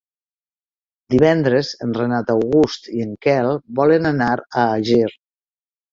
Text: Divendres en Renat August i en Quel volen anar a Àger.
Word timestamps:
Divendres 1.13 1.69
en 1.87 1.93
Renat 1.99 2.33
August 2.35 2.89
i 2.97 3.05
en 3.09 3.13
Quel 3.27 3.53
volen 3.81 4.11
anar 4.15 4.35
a 4.39 4.45
Àger. 4.65 5.15